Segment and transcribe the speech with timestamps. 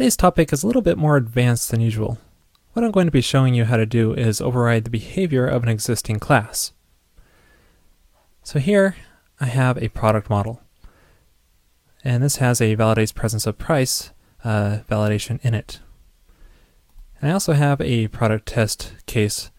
[0.00, 2.16] Today's topic is a little bit more advanced than usual.
[2.72, 5.62] What I'm going to be showing you how to do is override the behavior of
[5.62, 6.72] an existing class.
[8.42, 8.96] So here
[9.40, 10.62] I have a product model.
[12.02, 14.12] And this has a validates presence of price
[14.42, 15.80] uh, validation in it.
[17.20, 19.50] And I also have a product test case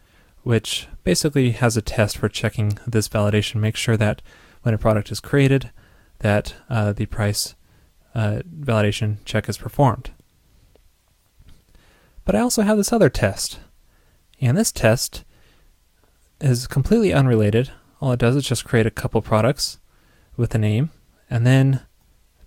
[0.42, 4.24] which basically has a test for checking this validation, make sure that
[4.64, 5.70] when a product is created,
[6.22, 7.54] that uh, the price
[8.16, 10.10] uh, validation check is performed.
[12.32, 13.60] But I also have this other test.
[14.40, 15.26] And this test
[16.40, 17.72] is completely unrelated.
[18.00, 19.80] All it does is just create a couple products
[20.38, 20.92] with a name
[21.30, 21.82] and then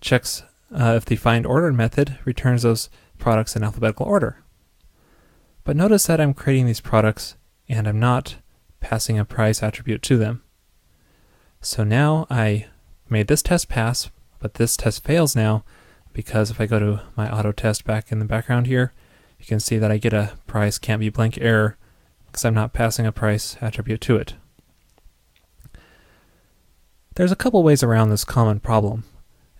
[0.00, 0.42] checks
[0.74, 2.88] uh, if the find ordered method returns those
[3.18, 4.42] products in alphabetical order.
[5.64, 7.36] But notice that I'm creating these products
[7.68, 8.36] and I'm not
[8.80, 10.42] passing a price attribute to them.
[11.60, 12.68] So now I
[13.10, 15.62] made this test pass, but this test fails now
[16.14, 18.94] because if I go to my auto test back in the background here,
[19.38, 21.76] you can see that I get a price can't be blank error
[22.26, 24.34] because I'm not passing a price attribute to it.
[27.14, 29.04] There's a couple ways around this common problem,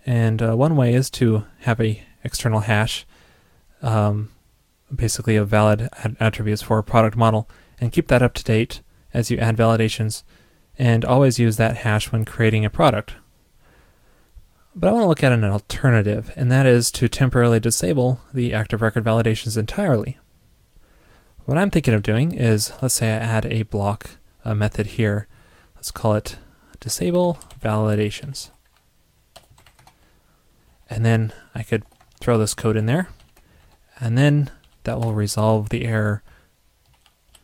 [0.05, 3.05] and uh, one way is to have a external hash,
[3.81, 4.31] um,
[4.93, 8.81] basically of valid ad- attributes for a product model, and keep that up to date
[9.13, 10.23] as you add validations,
[10.77, 13.15] and always use that hash when creating a product.
[14.77, 18.53] But I want to look at an alternative, and that is to temporarily disable the
[18.53, 20.17] active record validations entirely.
[21.45, 24.09] What I'm thinking of doing is, let's say I add a block
[24.43, 25.27] a method here.
[25.75, 26.37] Let's call it
[26.79, 28.49] disable validations.
[30.89, 31.83] And then I could
[32.19, 33.07] throw this code in there,
[33.99, 34.51] and then
[34.83, 36.21] that will resolve the error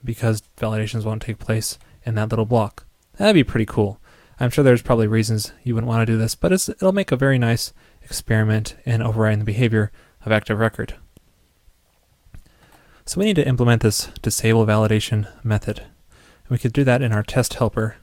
[0.03, 2.85] because validations won't take place in that little block.
[3.17, 4.00] That'd be pretty cool.
[4.41, 7.15] I'm sure there's probably reasons you wouldn't want to do this, but it'll make a
[7.15, 9.91] very nice experiment in overriding the behavior
[10.25, 10.95] of active record.
[13.05, 15.83] So we need to implement this disable validation method.
[16.49, 17.97] We could do that in our test helper.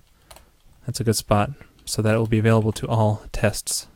[0.86, 1.50] That's a good spot
[1.84, 3.88] so that it will be available to all tests.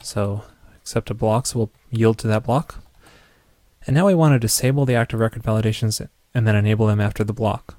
[0.00, 0.44] So
[0.76, 2.82] accept a block, so we'll yield to that block.
[3.86, 7.24] And now we want to disable the active record validations and then enable them after
[7.24, 7.76] the block.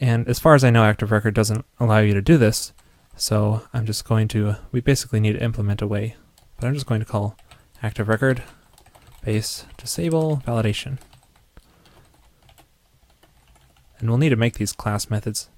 [0.00, 2.72] And as far as I know, Active Record doesn't allow you to do this,
[3.16, 6.16] so I'm just going to, we basically need to implement a way,
[6.58, 7.36] but I'm just going to call
[7.82, 8.42] Active Record
[9.24, 10.98] base disable validation.
[13.98, 15.48] And we'll need to make these class methods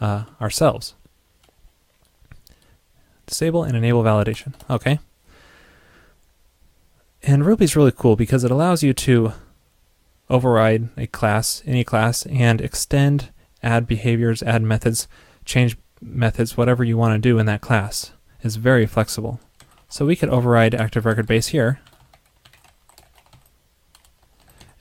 [0.00, 0.94] uh, ourselves.
[3.26, 4.54] Disable and enable validation.
[4.68, 4.98] Okay.
[7.22, 9.32] And Ruby's really cool because it allows you to
[10.32, 13.30] override a class, any class, and extend,
[13.62, 15.06] add behaviors, add methods,
[15.44, 18.12] change methods, whatever you want to do in that class.
[18.42, 19.38] is very flexible.
[19.88, 21.80] So we could override active record base here,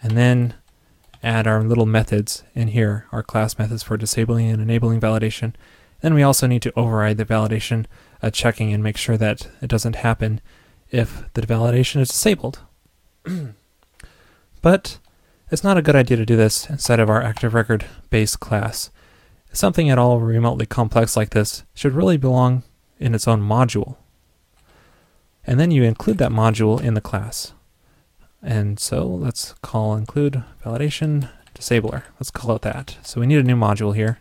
[0.01, 0.55] and then
[1.21, 5.53] add our little methods in here, our class methods for disabling and enabling validation.
[6.01, 7.85] Then we also need to override the validation
[8.23, 10.41] uh, checking and make sure that it doesn't happen
[10.89, 12.59] if the validation is disabled.
[14.61, 14.97] but
[15.51, 18.89] it's not a good idea to do this inside of our active record base class.
[19.51, 22.63] Something at all remotely complex like this should really belong
[22.99, 23.97] in its own module.
[25.45, 27.53] And then you include that module in the class.
[28.41, 32.03] And so let's call include validation disabler.
[32.17, 32.97] Let's call it that.
[33.03, 34.19] So we need a new module here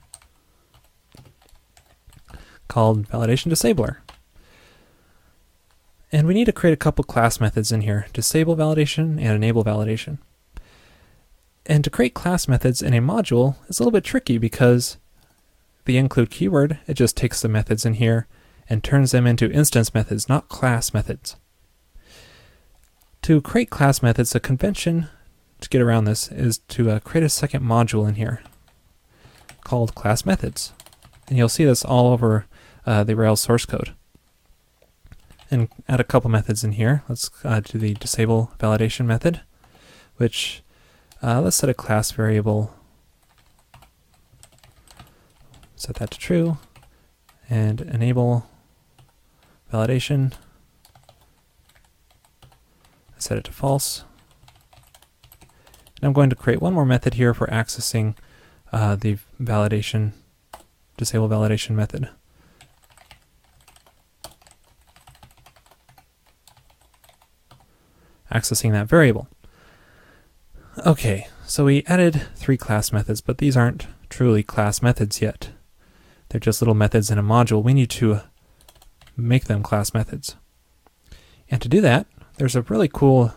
[2.66, 3.98] called validation disabler.
[6.10, 9.64] And we need to create a couple class methods in here, disable validation and enable
[9.64, 10.18] validation.
[11.70, 14.98] And to create class methods in a module is a little bit tricky because
[15.84, 18.26] the include keyword, it just takes the methods in here
[18.68, 21.36] and turns them into instance methods, not class methods.
[23.22, 25.10] To create class methods, a convention
[25.60, 28.42] to get around this is to uh, create a second module in here
[29.62, 30.72] called class methods.
[31.28, 32.46] And you'll see this all over
[32.84, 33.94] uh, the Rails source code.
[35.52, 37.04] And add a couple methods in here.
[37.08, 39.42] Let's uh, do the disable validation method,
[40.16, 40.64] which
[41.22, 42.74] uh, let's set a class variable.
[45.76, 46.58] Set that to true
[47.48, 48.46] and enable
[49.72, 50.32] validation.
[53.18, 54.04] Set it to false.
[56.00, 58.16] And I'm going to create one more method here for accessing
[58.72, 60.12] uh, the validation,
[60.96, 62.08] disable validation method.
[68.32, 69.28] Accessing that variable.
[70.86, 75.50] Okay, so we added three class methods, but these aren't truly class methods yet.
[76.28, 77.62] They're just little methods in a module.
[77.62, 78.22] We need to
[79.14, 80.36] make them class methods.
[81.50, 82.06] And to do that,
[82.38, 83.34] there's a really cool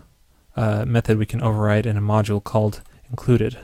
[0.55, 3.59] uh, method we can override in a module called included,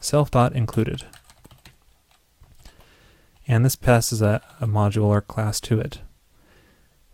[0.00, 1.04] self.included.
[3.46, 6.00] And this passes a, a module or class to it.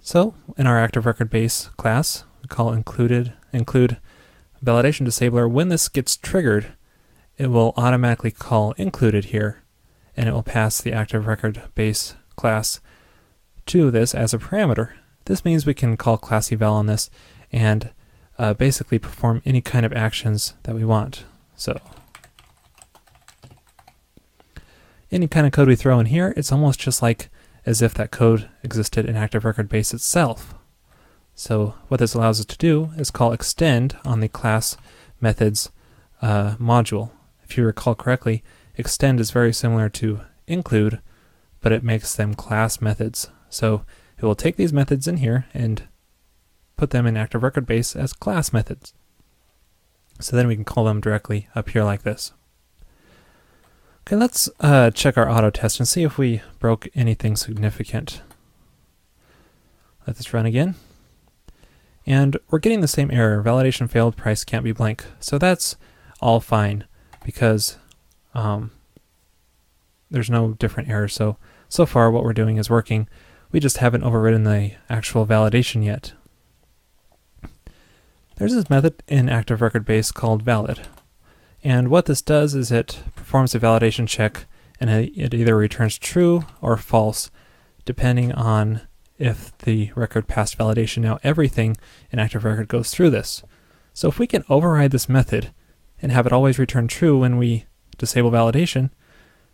[0.03, 3.99] So in our active record base class, we call included include
[4.65, 5.49] validation disabler.
[5.49, 6.75] When this gets triggered,
[7.39, 9.63] it will automatically call included here,
[10.17, 12.81] and it will pass the active record base class
[13.67, 14.93] to this as a parameter.
[15.27, 17.11] This means we can call class eval on this
[17.53, 17.91] and
[18.39, 21.25] uh, basically perform any kind of actions that we want.
[21.57, 21.81] So
[25.11, 27.29] any kind of code we throw in here, it's almost just like
[27.65, 30.55] as if that code existed in Active Record Base itself.
[31.39, 34.79] So what this allows us to do is call extend on the class
[35.21, 35.71] methods
[36.23, 37.11] uh, module.
[37.45, 38.43] If you recall correctly,
[38.77, 40.99] extend is very similar to include,
[41.61, 43.29] but it makes them class methods.
[43.51, 43.85] So
[44.17, 45.83] it will take these methods in here and
[46.79, 48.95] put them in Active Record Base as class methods.
[50.19, 52.33] So then we can call them directly up here like this.
[54.07, 58.23] Okay, let's uh, check our auto test and see if we broke anything significant.
[60.07, 60.77] Let this run again.
[62.07, 65.05] And we're getting the same error, validation failed, price can't be blank.
[65.19, 65.77] So that's
[66.21, 66.85] all fine
[67.25, 67.79] because
[68.35, 68.71] um,
[70.11, 71.09] there's no different error.
[71.09, 71.37] So,
[71.69, 73.09] so far what we're doing is working.
[73.51, 76.13] We just haven't overridden the actual validation yet.
[78.37, 80.87] There's this method in Active Record Base called valid.
[81.65, 84.47] And what this does is it performs a validation check
[84.79, 87.31] and it either returns true or false
[87.85, 88.83] depending on
[89.19, 90.99] if the record passed validation.
[90.99, 91.77] Now everything
[92.11, 93.43] in Active Record goes through this.
[93.95, 95.53] So if we can override this method
[96.03, 97.65] and have it always return true when we
[97.97, 98.91] disable validation,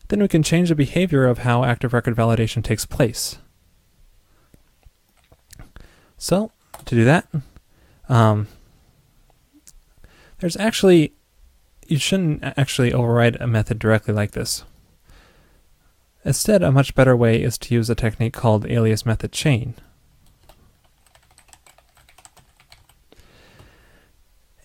[0.08, 3.38] then we can change the behavior of how Active Record validation takes place.
[6.18, 6.50] So
[6.84, 7.28] to do that,
[8.08, 8.48] um,
[10.40, 11.12] there's actually,
[11.86, 14.64] you shouldn't actually override a method directly like this.
[16.24, 19.74] Instead, a much better way is to use a technique called alias method chain.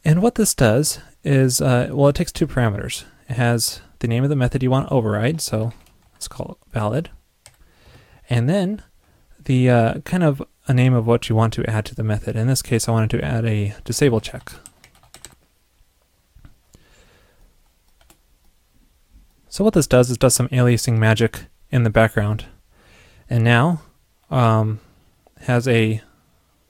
[0.05, 3.03] And what this does is, uh, well, it takes two parameters.
[3.27, 5.73] It has the name of the method you want to override, so
[6.13, 7.09] let's call it valid.
[8.29, 8.83] And then
[9.43, 12.35] the uh, kind of a name of what you want to add to the method.
[12.35, 14.51] In this case, I wanted to add a disable check.
[19.57, 22.45] So what this does is does some aliasing magic in the background.
[23.27, 23.81] And now
[24.29, 24.79] um,
[25.47, 26.03] has a,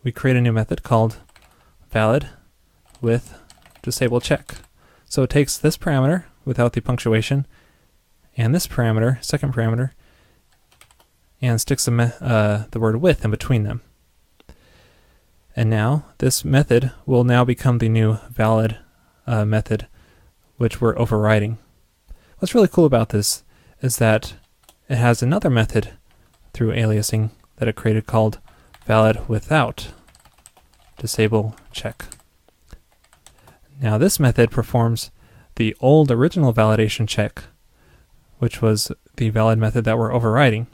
[0.05, 1.17] we create a new method called
[1.91, 2.29] valid
[3.01, 3.37] with
[3.81, 4.59] disable check.
[5.03, 7.45] So it takes this parameter without the punctuation
[8.37, 9.91] and this parameter, second parameter,
[11.41, 13.81] and sticks the, uh, the word with in between them.
[15.57, 18.77] And now this method will now become the new valid
[19.25, 19.87] uh, method
[20.55, 21.57] which we're overriding.
[22.39, 23.43] What's really cool about this
[23.81, 24.35] is that
[24.87, 25.93] it has another method
[26.53, 28.39] through aliasing that it created called
[28.85, 29.87] valid without
[30.99, 32.05] disable check.
[33.81, 35.09] Now this method performs
[35.55, 37.43] the old original validation check,
[38.37, 40.67] which was the valid method that we're overriding.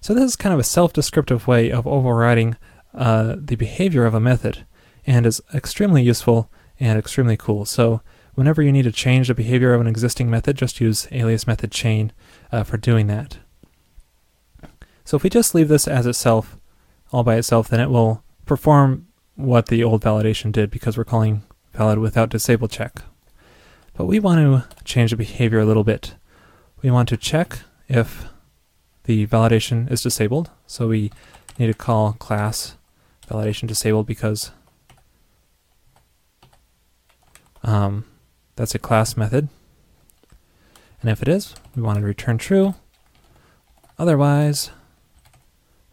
[0.00, 2.56] So this is kind of a self-descriptive way of overriding
[2.94, 4.64] uh, the behavior of a method
[5.04, 7.64] and is extremely useful and extremely cool.
[7.64, 8.02] So
[8.34, 11.70] Whenever you need to change the behavior of an existing method, just use alias method
[11.70, 12.12] chain
[12.50, 13.38] uh, for doing that.
[15.04, 16.56] So if we just leave this as itself,
[17.12, 21.42] all by itself, then it will perform what the old validation did because we're calling
[21.72, 23.02] valid without disable check.
[23.94, 26.14] But we want to change the behavior a little bit.
[26.80, 28.24] We want to check if
[29.04, 30.50] the validation is disabled.
[30.66, 31.12] So we
[31.58, 32.76] need to call class
[33.28, 34.52] validation disabled because
[37.62, 38.04] um,
[38.56, 39.48] that's a class method.
[41.00, 42.74] And if it is, we want to return true.
[43.98, 44.70] Otherwise,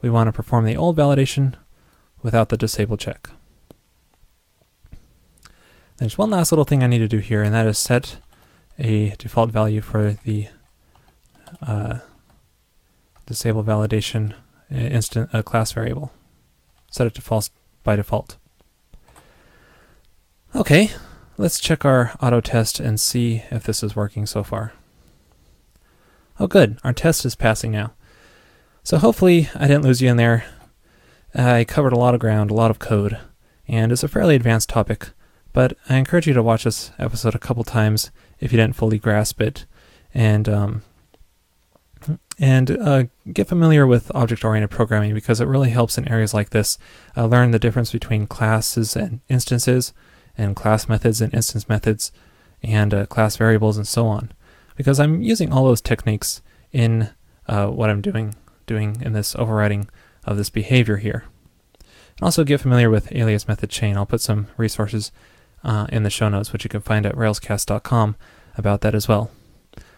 [0.01, 1.55] we want to perform the old validation
[2.21, 3.29] without the disable check.
[5.97, 8.17] There's one last little thing I need to do here, and that is set
[8.77, 10.47] a default value for the
[11.61, 11.99] uh,
[13.25, 14.33] disable validation
[14.71, 16.11] uh, instant uh, class variable.
[16.89, 17.49] Set it to false
[17.83, 18.37] by default.
[20.55, 20.91] Okay,
[21.39, 24.74] Let's check our auto test and see if this is working so far.
[26.38, 27.93] Oh good, our test is passing now.
[28.84, 30.43] So hopefully I didn't lose you in there.
[31.34, 33.17] I covered a lot of ground, a lot of code,
[33.69, 35.12] and it's a fairly advanced topic,
[35.53, 39.00] but I encourage you to watch this episode a couple times if you didn't fully
[39.00, 39.65] grasp it.
[40.13, 40.81] And um,
[42.38, 46.50] And uh, get familiar with object oriented programming because it really helps in areas like
[46.50, 46.77] this.
[47.15, 49.93] Uh, learn the difference between classes and instances,
[50.39, 52.12] and class methods and instance methods,
[52.63, 54.31] and uh, class variables, and so on.
[54.75, 56.41] Because I'm using all those techniques
[56.72, 57.10] in
[57.48, 59.89] uh, what I'm doing, doing in this overriding
[60.24, 61.25] of this behavior here.
[62.17, 63.98] And also get familiar with alias method chain.
[63.98, 65.12] I'll put some resources
[65.63, 68.15] uh, in the show notes, which you can find at railscasts.com
[68.58, 69.31] about that as well.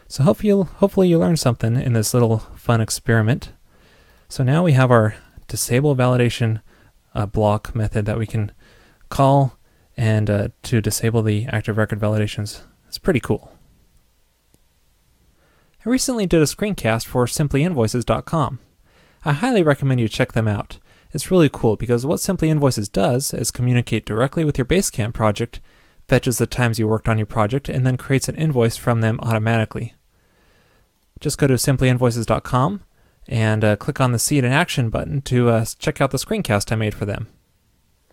[0.08, 3.54] So hopefully you hopefully you learned something in this little fun experiment.
[4.28, 5.16] So now we have our
[5.48, 6.62] disable validation
[7.14, 8.52] uh, block method that we can
[9.10, 9.58] call
[9.98, 12.62] and uh, to disable the active record validations.
[12.88, 13.52] It's pretty cool.
[15.86, 18.60] I recently did a screencast for simplyinvoices.com.
[19.24, 20.80] I highly recommend you check them out.
[21.12, 25.60] It's really cool because what Simply Invoices does is communicate directly with your Basecamp project,
[26.08, 29.20] fetches the times you worked on your project, and then creates an invoice from them
[29.22, 29.94] automatically
[31.22, 32.82] just go to simplyinvoices.com
[33.28, 36.18] and uh, click on the See It in Action button to uh, check out the
[36.18, 37.28] screencast I made for them.